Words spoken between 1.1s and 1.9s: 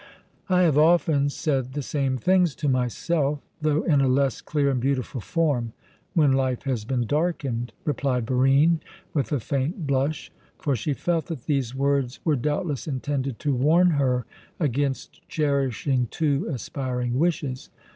said the